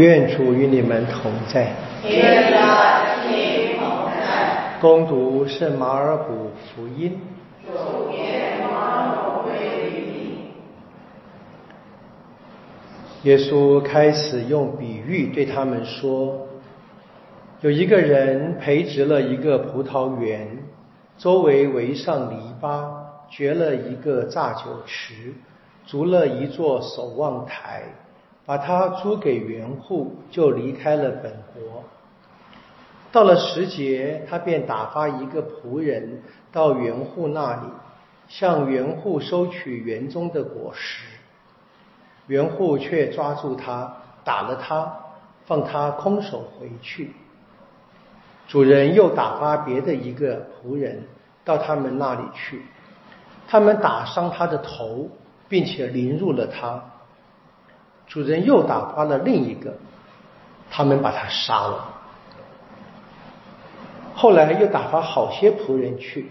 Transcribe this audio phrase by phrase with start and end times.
[0.00, 1.74] 愿主与你们同在。
[2.02, 2.50] 愿
[3.28, 4.78] 你同在。
[4.80, 7.20] 恭读圣马尔谷福音。
[7.66, 9.52] 主愿光荣归
[9.90, 10.38] 于你。
[13.24, 16.46] 耶稣开始用比喻对他们说：
[17.60, 20.48] 有一个人培植了一个葡萄园，
[21.18, 22.88] 周围围上篱笆，
[23.28, 25.34] 掘了一个榨酒池，
[25.86, 27.82] 筑了一座守望台。
[28.50, 31.84] 把他租给园户，就离开了本国。
[33.12, 37.68] 到了时节，他便打发一个仆人到园户那里，
[38.26, 41.04] 向园户收取园中的果实。
[42.26, 44.96] 园户却抓住他，打了他，
[45.46, 47.12] 放他空手回去。
[48.48, 51.04] 主人又打发别的一个仆人
[51.44, 52.62] 到他们那里去，
[53.46, 55.08] 他们打伤他的头，
[55.48, 56.82] 并且凌辱了他。
[58.10, 59.72] 主人又打发了另一个，
[60.68, 61.86] 他们把他杀了。
[64.16, 66.26] 后来又打发好些仆人去，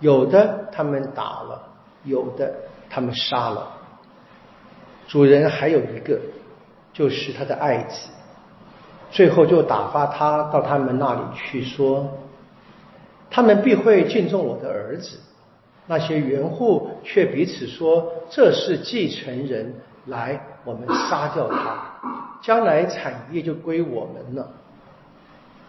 [0.00, 1.68] 有的他们打了，
[2.04, 2.54] 有的
[2.90, 3.66] 他们杀了。
[5.08, 6.20] 主人还有一个，
[6.92, 8.10] 就是他的爱子，
[9.10, 12.10] 最后就打发他到他们那里去，说
[13.30, 15.18] 他们必会敬重我的儿子。
[15.86, 19.74] 那些园户却彼此说：“这是继承人。”
[20.06, 21.82] 来，我们杀掉他，
[22.40, 24.50] 将来产业就归我们了。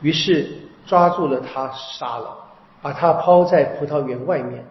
[0.00, 0.48] 于是
[0.86, 2.36] 抓住了他，杀了，
[2.80, 4.64] 把他抛在葡萄园外面。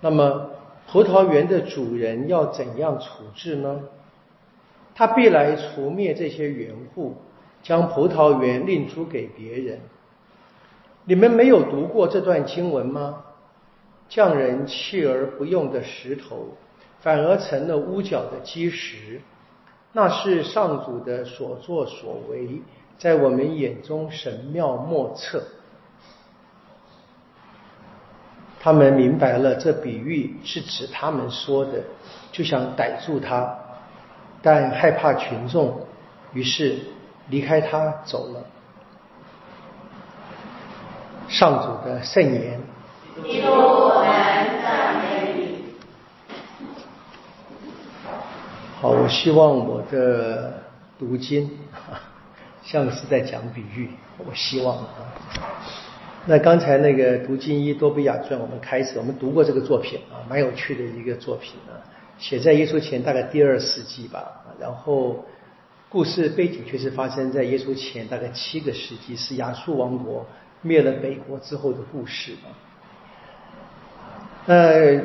[0.00, 0.50] 那么，
[0.88, 3.80] 葡萄园的主人要怎样处置呢？
[4.94, 7.16] 他必来除灭这些园户，
[7.62, 9.80] 将葡萄园另租给别人。
[11.04, 13.24] 你们没有读过这段经文吗？
[14.08, 16.48] 匠人弃而不用的石头。
[17.02, 19.20] 反而成了屋角的基石，
[19.92, 22.62] 那是上主的所作所为，
[22.96, 25.42] 在我们眼中神妙莫测。
[28.60, 31.82] 他们明白了这比喻是指他们说的，
[32.30, 33.58] 就想逮住他，
[34.40, 35.80] 但害怕群众，
[36.32, 36.78] 于是
[37.28, 38.44] 离开他走了。
[41.28, 42.60] 上主的圣言。
[48.80, 50.54] 好，我希望我的
[50.98, 52.00] 读经啊
[52.64, 55.12] 像是在讲比喻，我希望啊。
[56.24, 61.76] 那刚才那个读经一多比亚传，我们开始，我们读过这个作品啊，蛮有趣的一个作品啊，
[62.18, 64.24] 写在耶稣前大概第二世纪吧，
[64.58, 65.22] 然后
[65.90, 70.24] 故事背景却是发生在耶稣前大概七个世纪，是亚述王国
[70.62, 72.48] 灭了北国之后的故事啊。
[74.46, 75.00] 呃，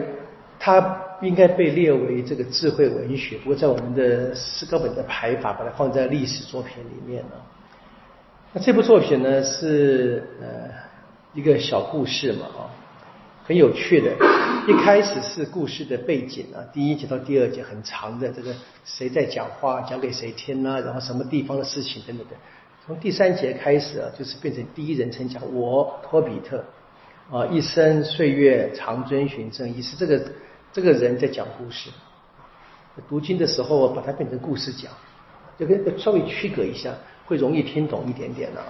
[0.58, 1.04] 他。
[1.20, 7.32] 应该被列为这个智慧文学，不过在我们的诗歌本的排法，把它放在历史作品里面了。
[8.54, 10.70] 那这部作品呢，是呃
[11.34, 12.70] 一个小故事嘛，啊，
[13.44, 14.12] 很有趣的。
[14.68, 18.54] 一开始是故事的背景啊，第一节到第二节很长的，这个
[18.86, 20.80] 谁在讲话，讲给谁听呢？
[20.82, 22.36] 然后什么地方的事情等等的。
[22.86, 26.64] 从第三节开始啊，就是变成第一人称讲，我托比特
[27.32, 30.22] 啊，一生岁月常遵循正义，是这个。
[30.78, 31.90] 这个人在讲故事，
[33.10, 34.92] 读经的时候把它变成故事讲，
[35.58, 36.94] 就跟稍微区隔一下，
[37.26, 38.68] 会容易听懂一点点的啊。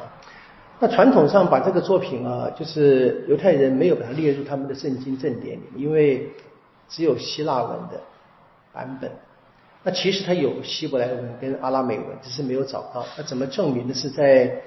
[0.80, 6.32] 那传统上把这个作品啊，就是犹太人没有把它列入他们的圣经正典里，因为
[6.88, 8.02] 只有希腊文的
[8.72, 9.12] 版本。
[9.84, 13.06] 那其实它有希伯来文跟阿拉美文，只是没有找到。
[13.18, 14.62] 那怎么证明的是在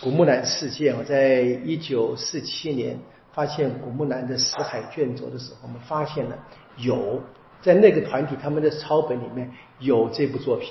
[0.00, 0.96] 古木兰事件？
[0.96, 2.96] 我在一九四七年
[3.32, 6.38] 发现古木兰的死海卷轴的时候，我们发现了。
[6.76, 7.22] 有
[7.62, 10.70] 在那个团体他们的抄本里面有这部作品，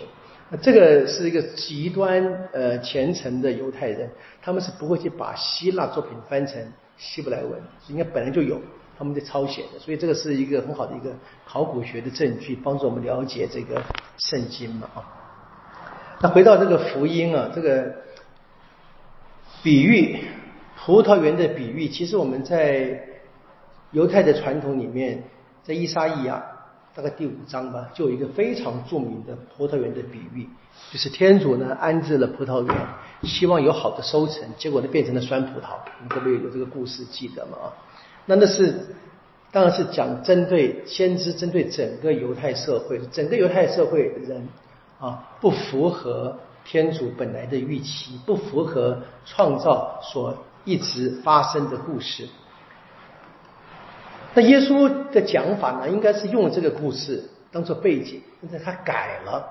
[0.50, 4.10] 那这个是一个极端呃虔诚的犹太人，
[4.42, 6.62] 他们是不会去把希腊作品翻成
[6.98, 8.62] 希伯来文，应该本来就有
[8.98, 11.12] 他们在抄写的，所以这个是一个很好的一个
[11.48, 13.82] 考古学的证据，帮助我们了解这个
[14.18, 15.02] 圣经嘛啊。
[16.22, 17.92] 那回到这个福音啊，这个
[19.64, 20.20] 比喻
[20.78, 23.04] 葡萄园的比喻，其实我们在
[23.92, 25.24] 犹太的传统里面。
[25.64, 26.44] 在伊沙伊亚
[26.94, 30.48] 大概第五章吧，就有一个非常著名的葡萄园的比喻，
[30.92, 32.88] 就是天主呢安置了葡萄园，
[33.24, 35.70] 希望有好的收成，结果呢变成了酸葡萄。
[36.04, 37.58] 你可不可以有这个故事记得吗？
[37.64, 37.74] 啊，
[38.26, 38.96] 那那是
[39.52, 44.48] 当然是讲针对先知，针对整个犹太社会，整个犹太社会人
[45.00, 52.28] 啊，不符合天主本来的预期，不符合创造所一直发生的故事。
[54.36, 59.48] 那耶稣的讲法呢，应该是用这个故事当做背景，现在他改了。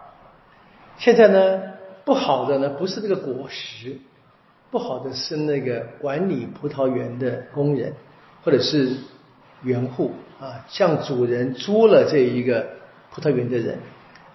[0.98, 1.62] 现在呢，
[2.04, 3.96] 不好的呢，不是这个果实，
[4.70, 7.92] 不好的是那个管理葡萄园的工人，
[8.42, 8.96] 或者是
[9.62, 12.66] 园户啊，向主人租了这一个
[13.12, 13.78] 葡萄园的人。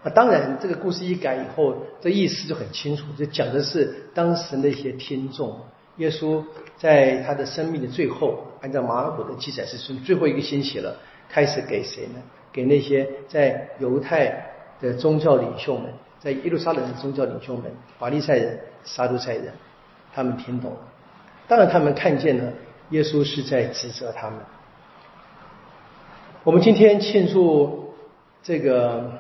[0.04, 5.60] 啊，当然，这个故事一改以后，这意思就很清楚，就讲的是当时那些听众。
[5.98, 6.44] 耶稣
[6.78, 10.96] 在他的生命的最后，按照马尔谷的记载是从最后一个星期了，
[11.30, 12.22] 开始给谁呢？
[12.52, 14.52] 给那些在犹太
[14.82, 17.66] 的宗教领袖们，在耶路撒冷的宗教领袖们，
[18.00, 19.52] 法利赛人、撒都塞人，
[20.14, 20.78] 他们听懂了。
[21.48, 22.52] 当然，他们看见了
[22.90, 24.40] 耶稣是在指责他们。
[26.44, 27.94] 我们今天庆祝
[28.42, 29.12] 这个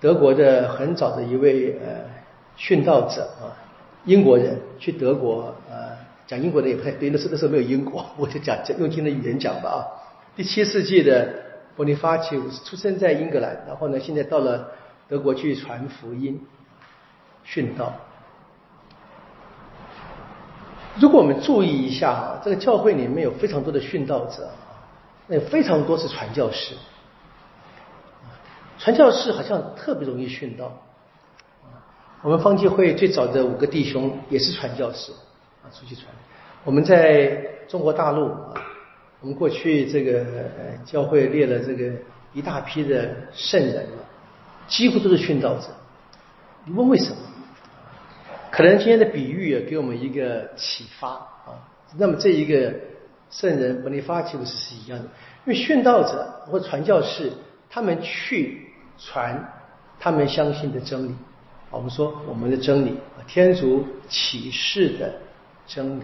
[0.00, 2.04] 德国的很早的一位呃
[2.56, 3.54] 殉道者啊，
[4.06, 5.54] 英国人去德国
[6.30, 9.78] 讲英国的也不太对，那时那时候没有英国， 我就讲用今天的语言讲吧啊。
[10.36, 11.28] 第七世纪的
[11.74, 14.70] 伯尼发奇是出生在英格兰，然后呢现在到了
[15.08, 16.40] 德国去传福音
[17.44, 17.92] 殉道。
[21.00, 24.48] 如果我们注意一下啊，这个教会里面有非常多的殉道者。
[25.26, 26.74] 那非常多是传教士，
[28.78, 30.72] 传教士好像特别容易殉道。
[32.22, 35.12] 我们方济会最早的五个弟兄也是传教士，
[35.72, 36.06] 出去传。
[36.64, 37.36] 我们在
[37.68, 38.54] 中国大陆啊，
[39.20, 40.24] 我们过去这个
[40.84, 41.92] 教会列了这个
[42.32, 43.86] 一大批的圣人，
[44.68, 45.68] 几乎都是殉道者。
[46.64, 47.16] 你问为什么？
[48.50, 51.58] 可能今天的比喻啊，给我们一个启发啊。
[51.96, 52.74] 那么这一个。
[53.32, 55.04] 圣人本尼发提乌斯是一样的，
[55.44, 57.30] 因为殉道者或传教士，
[57.70, 59.52] 他们去传
[60.00, 61.14] 他们相信的真理。
[61.70, 65.14] 我们说我们的真理，天主启示的
[65.72, 66.02] 真理。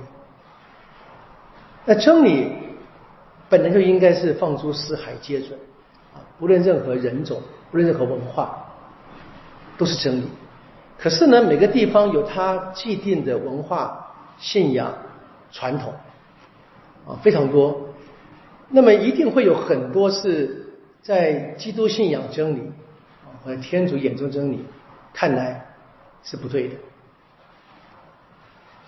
[1.84, 2.52] 那真理
[3.48, 5.58] 本来就应该是放诸四海皆准
[6.14, 8.64] 啊，不论任何人种，不论任何文化，
[9.76, 10.28] 都是真理。
[10.96, 14.94] 可是呢，每个地方有它既定的文化、信仰、
[15.50, 15.92] 传统。
[17.06, 17.90] 啊，非常多。
[18.68, 22.72] 那么一定会有很多是在基督信仰真理
[23.44, 24.64] 和天主眼中真理
[25.14, 25.64] 看来
[26.24, 26.74] 是不对的。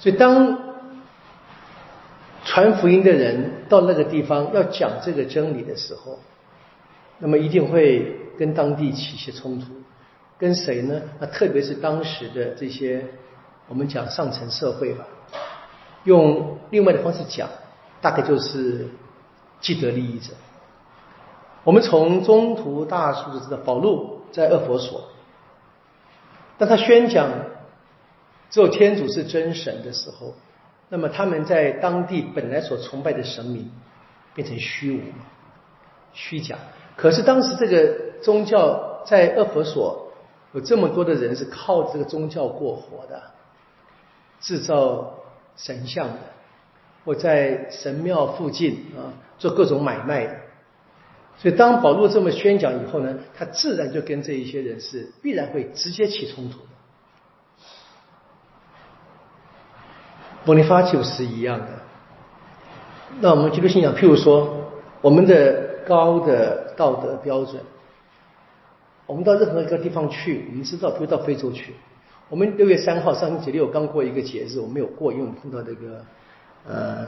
[0.00, 0.67] 所以当
[2.48, 6.18] 传福音的人到那个地方要讲这个真理的时候，
[7.18, 9.66] 那么一定会跟当地起一些冲突。
[10.38, 11.02] 跟谁呢？
[11.20, 13.04] 那特别是当时的这些
[13.68, 15.06] 我们讲上层社会吧，
[16.04, 17.50] 用另外的方式讲。
[18.00, 18.86] 大概就是
[19.60, 20.32] 既得利益者。
[21.64, 25.10] 我们从中途大数就知道，保禄在恶佛所，
[26.56, 27.28] 当他宣讲
[28.48, 30.32] 只有天主是真神的时候，
[30.88, 33.70] 那么他们在当地本来所崇拜的神明
[34.34, 35.00] 变成虚无、
[36.12, 36.56] 虚假。
[36.96, 40.12] 可是当时这个宗教在恶佛所
[40.52, 43.22] 有这么多的人是靠这个宗教过活的，
[44.40, 45.14] 制造
[45.56, 46.18] 神像的。
[47.04, 50.26] 或在神庙附近啊做各种买卖，
[51.38, 56.58] 所以当保罗这么宣讲以后呢，他自然就跟这一些人是必然会直接起冲突。
[60.44, 61.66] 波尼发丘是一样的。
[63.20, 64.70] 那我们基督信仰，譬如说
[65.00, 67.60] 我们的高的道德标准，
[69.06, 71.74] 我们到任何一个地方去，我们知道，比如到非洲去，
[72.28, 76.04] 我们六月三号上星期六刚过一个节日，我没有过，因为我们碰到这个。
[76.68, 77.06] 呃，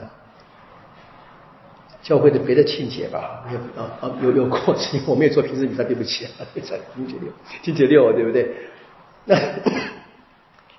[2.01, 8.55] 教会的别的庆节吧，有啊啊有有过，因 为我没有做平时比赛，对不起啊，对在星期六，星期六对不对？
[9.25, 9.35] 那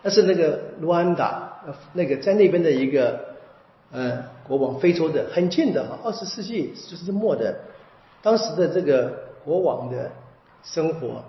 [0.02, 1.60] 那是那个卢安达，
[1.92, 3.36] 那个在那边的一个
[3.92, 7.60] 呃国王，非洲的，很近的哈，二十世纪就是末的，
[8.22, 10.10] 当时的这个国王的
[10.62, 11.24] 生活，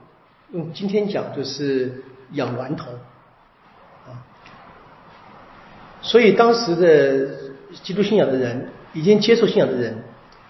[0.52, 2.94] 用今天讲就是养娈童。
[4.08, 4.20] 啊
[6.02, 9.96] 所以当时的基督信仰的人，已经接受信仰的人，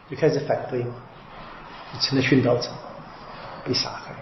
[0.10, 0.96] 就开始反对嘛，
[2.02, 2.70] 成了殉道者，
[3.64, 4.16] 被杀害。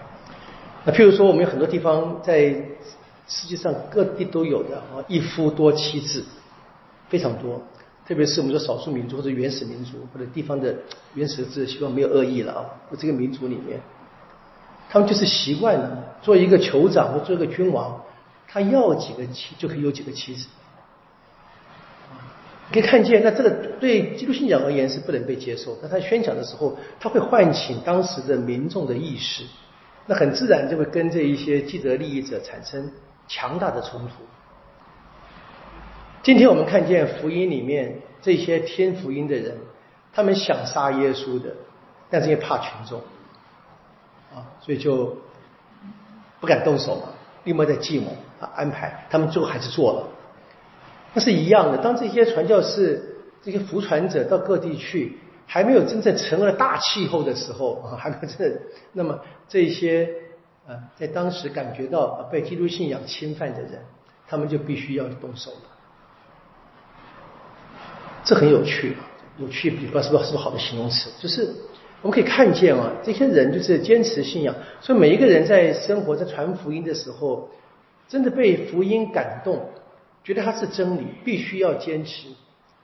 [0.84, 2.54] 那譬如说，我们有很多地方在
[3.34, 6.22] 世界上各地都有的啊，一夫多妻制，
[7.08, 7.62] 非常多。
[8.06, 10.76] 特别是我们说少数民族或者原始民族或者地方的
[11.14, 12.60] 原始制，希望没有恶意了啊。
[12.98, 13.80] 这个民族里面，
[14.90, 18.02] 他们就是习惯了做一个酋长或做一个君王，
[18.46, 20.46] 他要几个妻就可以有几个妻子。
[22.70, 25.78] 可以看见，那这个对基督信仰而言是不能被接受。
[25.82, 29.44] 那他宣讲的时候，他会唤醒当时的民众的意识，
[30.06, 32.90] 那很自然就会跟这一些既得利益者产生
[33.28, 34.24] 强大的冲突。
[36.22, 39.58] 今天我们看见福音里面这些听福音的人，
[40.12, 41.50] 他们想杀耶稣的，
[42.10, 43.00] 但是因为怕群众
[44.32, 45.16] 啊，所以就
[46.40, 47.08] 不敢动手嘛，
[47.44, 50.08] 另外在计谋啊安排，他们最后还是做了。
[51.14, 51.78] 那是一样的。
[51.78, 58.60] 当这些传教士、这些福传者到各地去，还没有真正成了大气候的时候啊，还没有真正，
[58.92, 60.08] 那么这些
[60.66, 63.80] 啊，在当时感觉到被基督信仰侵犯的人，
[64.28, 65.68] 他们就必须要动手了。
[68.24, 68.96] 这很有趣，
[69.38, 71.10] 有趣，不知道是不是是不是好的形容词？
[71.20, 71.52] 就是
[72.02, 77.48] 我们可以看见啊，这些人就是坚持信仰，所以每一个人在生活在传福音的时候，
[78.08, 79.68] 真的被福音感动。
[80.24, 82.28] 觉得它是真理，必须要坚持。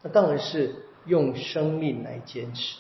[0.03, 0.75] 那当然是
[1.07, 2.79] 用生命来坚持。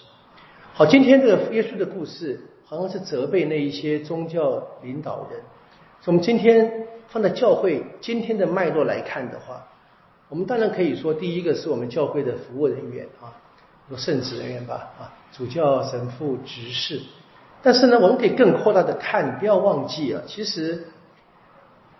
[0.72, 5.40] 好，今天这个耶稣的故事，好像是责备那一些宗教领导人。
[6.02, 9.66] 从今天放在教会今天的脉络来看的话，
[10.28, 13.32] 我们当然可以说，第一个是我们教会的服务人员啊，
[13.88, 17.00] 说圣职人员吧啊，主教、神父、执事。
[17.62, 20.84] 但是呢，我们可以更扩大的看，不要忘记啊，其实。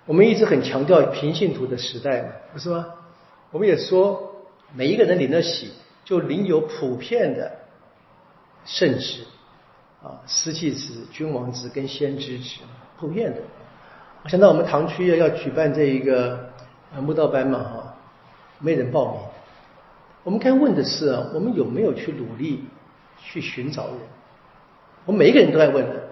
[0.06, 2.94] 我们一直很强调平信徒的时代嘛，不是吗？
[3.50, 4.37] 我们也说，
[4.75, 5.70] 每一个人领了喜，
[6.02, 7.52] 就领有普遍的
[8.64, 9.25] 圣职
[10.02, 12.61] 啊，司祭职、君王职跟先知职，
[12.99, 13.38] 普遍的。
[14.23, 16.50] 我想到我们堂区要要举办这一个
[16.95, 17.95] 呃慕道班嘛，哈，
[18.59, 19.21] 没人报名。
[20.25, 22.64] 我们该问的是啊，我们有没有去努力
[23.17, 23.97] 去寻找人？
[25.05, 26.09] 我每一个人都在问的。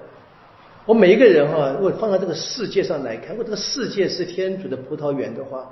[0.87, 5.67] 我每一个人哈，如果放在这个世界上来看，如果这个世界是天主的葡萄园的话，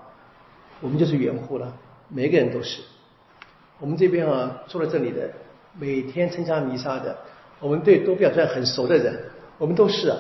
[0.81, 1.73] 我们就是园户了。
[2.09, 2.83] 每一个人都是。
[3.79, 5.31] 我们这边啊，坐在这里的，
[5.79, 7.17] 每天参加弥撒的，
[7.65, 9.19] 我们对多比亚传很熟的人，
[9.57, 10.19] 我们都是啊。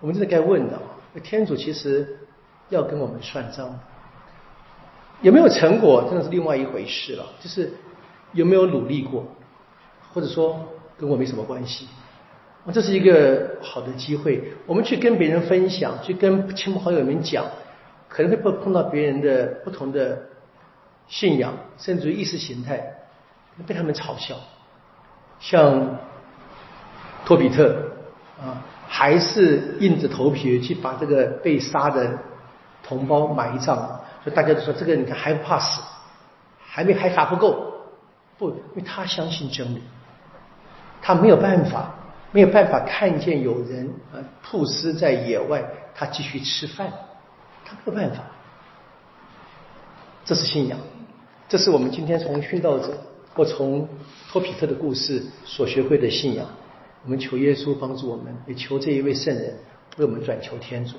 [0.00, 0.78] 我们真的该问的，
[1.20, 2.16] 天主其实
[2.68, 3.76] 要跟我们算账，
[5.20, 7.26] 有没有成果，真的是另外一回事了。
[7.40, 7.72] 就是
[8.32, 9.24] 有没有努力过，
[10.12, 10.60] 或者说
[10.96, 11.88] 跟我没什么关系。
[12.72, 17.46] 这是一个好的机会，我们去跟别人分享，去跟亲朋好友们讲，
[18.08, 20.22] 可能会碰碰到别人的不同的
[21.08, 22.94] 信仰，甚至于意识形态，
[23.66, 24.36] 被他们嘲笑。
[25.40, 25.98] 像
[27.24, 27.76] 托比特
[28.40, 32.18] 啊，还是硬着头皮去把这个被杀的
[32.82, 33.76] 同胞埋葬，
[34.22, 35.82] 所以大家都说这个你看还不怕死，
[36.58, 37.72] 还没还法不够，
[38.38, 39.82] 不，因为他相信真理，
[41.00, 41.94] 他没有办法。
[42.34, 45.64] 没有办法看见有人啊，曝尸在野外，
[45.94, 46.88] 他继续吃饭，
[47.64, 48.24] 他没有办法。
[50.24, 50.76] 这是信仰，
[51.48, 52.92] 这是我们今天从殉道者
[53.34, 53.88] 或从
[54.28, 56.44] 托比特的故事所学会的信仰。
[57.04, 59.58] 我们求耶稣帮助我们，也求这一位圣人
[59.98, 60.96] 为我们转求天主。